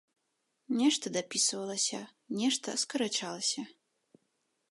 Нешта 0.79 1.11
дапісвалася, 1.17 1.99
нешта 2.39 2.75
скарачалася. 2.85 3.61